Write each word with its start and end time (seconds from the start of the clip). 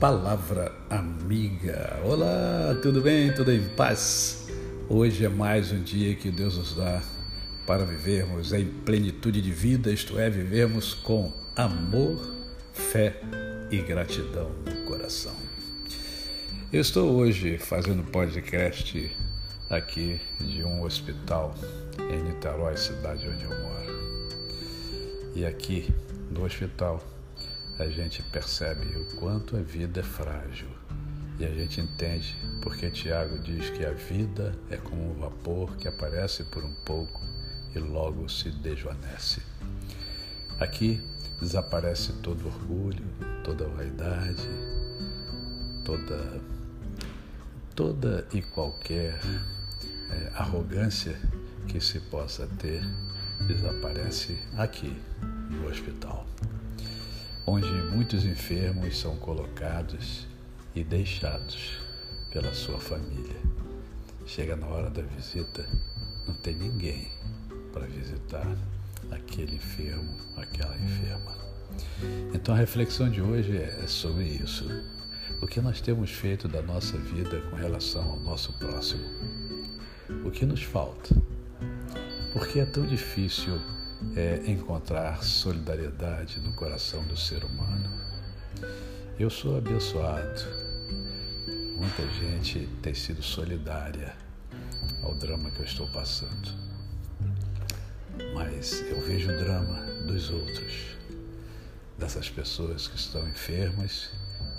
Palavra 0.00 0.72
Amiga. 0.88 2.00
Olá, 2.02 2.74
tudo 2.80 3.02
bem? 3.02 3.34
Tudo 3.34 3.52
em 3.52 3.68
paz? 3.68 4.48
Hoje 4.88 5.26
é 5.26 5.28
mais 5.28 5.72
um 5.72 5.82
dia 5.82 6.14
que 6.14 6.30
Deus 6.30 6.56
nos 6.56 6.74
dá 6.74 7.02
para 7.66 7.84
vivermos 7.84 8.54
em 8.54 8.64
plenitude 8.64 9.42
de 9.42 9.52
vida, 9.52 9.92
isto 9.92 10.18
é, 10.18 10.30
vivermos 10.30 10.94
com 10.94 11.30
amor, 11.54 12.34
fé 12.72 13.20
e 13.70 13.76
gratidão 13.82 14.50
no 14.64 14.86
coração. 14.86 15.36
Eu 16.72 16.80
estou 16.80 17.14
hoje 17.16 17.58
fazendo 17.58 18.02
podcast 18.04 19.14
aqui 19.68 20.18
de 20.40 20.64
um 20.64 20.82
hospital 20.82 21.54
em 22.10 22.22
Niterói, 22.22 22.74
cidade 22.78 23.28
onde 23.28 23.44
eu 23.44 23.50
moro. 23.50 24.30
E 25.34 25.44
aqui 25.44 25.92
no 26.30 26.46
hospital 26.46 27.04
a 27.80 27.88
gente 27.88 28.22
percebe 28.24 28.94
o 28.98 29.04
quanto 29.16 29.56
a 29.56 29.60
vida 29.62 30.00
é 30.00 30.02
frágil 30.02 30.68
e 31.38 31.44
a 31.46 31.48
gente 31.48 31.80
entende 31.80 32.36
porque 32.60 32.90
Tiago 32.90 33.38
diz 33.38 33.70
que 33.70 33.86
a 33.86 33.92
vida 33.92 34.54
é 34.68 34.76
como 34.76 35.10
um 35.10 35.14
vapor 35.14 35.74
que 35.78 35.88
aparece 35.88 36.44
por 36.44 36.62
um 36.62 36.74
pouco 36.84 37.22
e 37.74 37.78
logo 37.78 38.28
se 38.28 38.50
desvanece. 38.50 39.40
Aqui 40.58 41.02
desaparece 41.40 42.12
todo 42.22 42.46
orgulho, 42.46 43.02
toda 43.42 43.66
vaidade, 43.68 44.46
toda 45.82 46.38
toda 47.74 48.26
e 48.34 48.42
qualquer 48.42 49.18
é, 50.10 50.32
arrogância 50.34 51.18
que 51.66 51.80
se 51.80 51.98
possa 51.98 52.46
ter 52.58 52.82
desaparece 53.46 54.36
aqui 54.58 54.94
no 55.50 55.66
hospital 55.66 56.26
onde 57.50 57.68
muitos 57.92 58.24
enfermos 58.24 58.96
são 58.96 59.16
colocados 59.16 60.24
e 60.72 60.84
deixados 60.84 61.80
pela 62.30 62.54
sua 62.54 62.78
família. 62.78 63.36
Chega 64.24 64.54
na 64.54 64.68
hora 64.68 64.88
da 64.88 65.02
visita, 65.02 65.68
não 66.28 66.34
tem 66.34 66.54
ninguém 66.54 67.10
para 67.72 67.86
visitar 67.86 68.46
aquele 69.10 69.56
enfermo, 69.56 70.16
aquela 70.36 70.76
enferma. 70.78 71.36
Então 72.32 72.54
a 72.54 72.58
reflexão 72.58 73.10
de 73.10 73.20
hoje 73.20 73.56
é 73.56 73.84
sobre 73.88 74.26
isso. 74.26 74.64
O 75.42 75.46
que 75.48 75.60
nós 75.60 75.80
temos 75.80 76.10
feito 76.10 76.46
da 76.46 76.62
nossa 76.62 76.96
vida 76.98 77.40
com 77.50 77.56
relação 77.56 78.12
ao 78.12 78.20
nosso 78.20 78.52
próximo? 78.58 79.02
O 80.24 80.30
que 80.30 80.46
nos 80.46 80.62
falta? 80.62 81.16
Por 82.32 82.46
que 82.46 82.60
é 82.60 82.64
tão 82.64 82.86
difícil 82.86 83.60
é 84.16 84.50
encontrar 84.50 85.22
solidariedade 85.22 86.40
no 86.40 86.52
coração 86.52 87.02
do 87.04 87.16
ser 87.16 87.44
humano. 87.44 87.90
Eu 89.18 89.30
sou 89.30 89.58
abençoado. 89.58 90.42
Muita 91.76 92.06
gente 92.14 92.68
tem 92.82 92.94
sido 92.94 93.22
solidária 93.22 94.14
ao 95.02 95.14
drama 95.14 95.50
que 95.50 95.60
eu 95.60 95.64
estou 95.64 95.86
passando. 95.88 96.52
Mas 98.34 98.82
eu 98.82 99.00
vejo 99.06 99.30
o 99.30 99.36
drama 99.36 99.80
dos 100.06 100.30
outros, 100.30 100.96
dessas 101.98 102.28
pessoas 102.28 102.88
que 102.88 102.96
estão 102.96 103.26
enfermas 103.28 104.10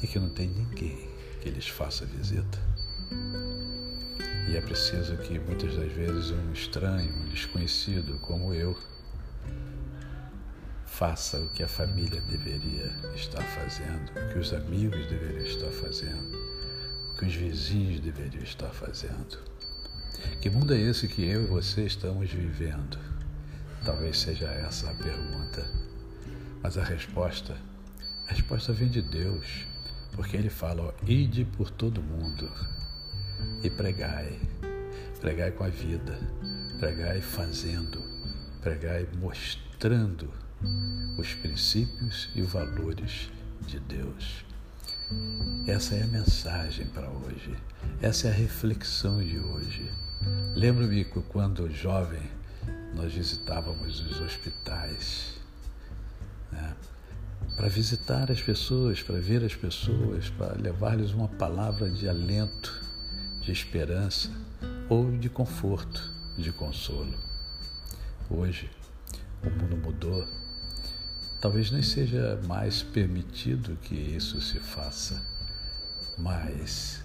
e 0.01 0.07
que 0.07 0.19
não 0.19 0.29
tem 0.29 0.47
ninguém 0.47 1.09
que 1.41 1.49
lhes 1.49 1.67
faça 1.67 2.05
visita. 2.05 2.59
E 4.49 4.55
é 4.55 4.61
preciso 4.61 5.15
que 5.17 5.39
muitas 5.39 5.75
das 5.75 5.91
vezes 5.91 6.31
um 6.31 6.51
estranho, 6.51 7.13
um 7.15 7.29
desconhecido 7.29 8.19
como 8.19 8.53
eu, 8.53 8.77
faça 10.85 11.39
o 11.39 11.49
que 11.49 11.63
a 11.63 11.67
família 11.67 12.21
deveria 12.21 12.93
estar 13.15 13.41
fazendo, 13.41 14.11
o 14.11 14.33
que 14.33 14.39
os 14.39 14.53
amigos 14.53 15.05
deveriam 15.07 15.45
estar 15.45 15.71
fazendo, 15.71 16.37
o 17.11 17.17
que 17.17 17.25
os 17.25 17.33
vizinhos 17.33 17.99
deveriam 17.99 18.43
estar 18.43 18.69
fazendo. 18.69 19.39
Que 20.39 20.49
mundo 20.49 20.73
é 20.73 20.79
esse 20.79 21.07
que 21.07 21.23
eu 21.23 21.43
e 21.43 21.47
você 21.47 21.85
estamos 21.85 22.29
vivendo? 22.29 22.99
Talvez 23.83 24.19
seja 24.19 24.45
essa 24.45 24.91
a 24.91 24.93
pergunta. 24.93 25.65
Mas 26.61 26.77
a 26.77 26.83
resposta, 26.83 27.57
a 28.27 28.31
resposta 28.33 28.71
vem 28.71 28.89
de 28.89 29.01
Deus, 29.01 29.65
porque 30.11 30.37
Ele 30.37 30.49
fala: 30.49 30.83
ó, 30.83 30.93
ide 31.07 31.45
por 31.45 31.71
todo 31.71 32.03
mundo 32.03 32.51
e 33.63 33.69
pregai, 33.69 34.39
pregai 35.19 35.51
com 35.51 35.63
a 35.63 35.69
vida, 35.69 36.19
pregai 36.79 37.21
fazendo, 37.21 38.10
pregai 38.61 39.07
mostrando 39.19 40.31
os 41.17 41.33
princípios 41.33 42.29
e 42.35 42.41
valores 42.41 43.29
de 43.65 43.79
Deus. 43.79 44.45
Essa 45.67 45.95
é 45.95 46.03
a 46.03 46.07
mensagem 46.07 46.85
para 46.87 47.09
hoje, 47.09 47.57
essa 48.01 48.27
é 48.27 48.31
a 48.31 48.33
reflexão 48.33 49.21
de 49.21 49.39
hoje. 49.39 49.91
Lembro-me 50.55 51.03
que 51.03 51.21
quando 51.23 51.69
jovem 51.71 52.21
nós 52.93 53.11
visitávamos 53.11 53.99
os 53.99 54.21
hospitais 54.21 55.39
né, 56.51 56.75
para 57.55 57.67
visitar 57.67 58.31
as 58.31 58.41
pessoas, 58.41 59.01
para 59.01 59.19
ver 59.19 59.43
as 59.43 59.55
pessoas, 59.55 60.29
para 60.29 60.53
levar-lhes 60.53 61.11
uma 61.11 61.27
palavra 61.27 61.89
de 61.89 62.07
alento, 62.07 62.79
de 63.41 63.51
esperança 63.51 64.29
ou 64.87 65.17
de 65.17 65.29
conforto, 65.29 66.11
de 66.37 66.51
consolo. 66.51 67.30
Hoje 68.33 68.69
o 69.43 69.49
mundo 69.49 69.77
mudou 69.77 70.27
Talvez 71.41 71.71
nem 71.71 71.81
seja 71.81 72.39
mais 72.45 72.83
permitido 72.83 73.75
que 73.81 73.95
isso 73.95 74.39
se 74.39 74.59
faça, 74.59 75.19
mas 76.15 77.03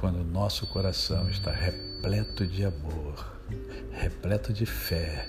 quando 0.00 0.20
o 0.20 0.24
nosso 0.24 0.66
coração 0.66 1.30
está 1.30 1.50
repleto 1.50 2.46
de 2.46 2.66
amor, 2.66 3.40
repleto 3.90 4.52
de 4.52 4.66
fé 4.66 5.26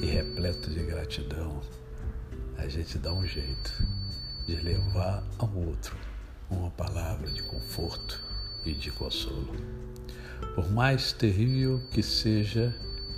e 0.00 0.06
repleto 0.06 0.70
de 0.70 0.80
gratidão, 0.84 1.60
a 2.56 2.68
gente 2.68 2.96
dá 2.98 3.12
um 3.12 3.26
jeito 3.26 3.84
de 4.46 4.54
levar 4.54 5.24
ao 5.36 5.52
outro 5.52 5.96
uma 6.48 6.70
palavra 6.70 7.28
de 7.32 7.42
conforto 7.42 8.22
e 8.64 8.72
de 8.72 8.92
consolo. 8.92 9.56
Por 10.54 10.70
mais 10.70 11.12
terrível 11.12 11.82
que 11.90 12.00
seja 12.00 12.72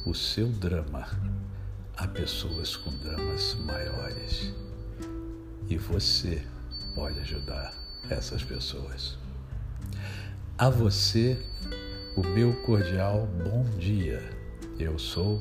o 0.05 0.15
seu 0.15 0.49
drama, 0.49 1.09
há 1.97 2.09
pessoas 2.09 2.77
com 2.77 2.91
dramas 2.99 3.55
maiores 3.55 4.53
e 5.69 5.77
você 5.77 6.43
pode 6.95 7.21
ajudar 7.21 7.73
essas 8.11 8.43
pessoas. 8.43 9.17
A 10.59 10.69
você, 10.69 11.41
o 12.17 12.23
meu 12.23 12.53
cordial 12.63 13.29
bom 13.45 13.65
dia. 13.79 14.21
Eu 14.79 14.99
sou 14.99 15.41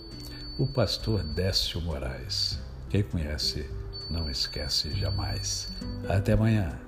o 0.59 0.67
pastor 0.67 1.23
Décio 1.23 1.81
Moraes. 1.81 2.59
Quem 2.89 3.01
conhece, 3.01 3.67
não 4.09 4.29
esquece 4.29 4.94
jamais. 4.94 5.71
Até 6.07 6.33
amanhã. 6.33 6.79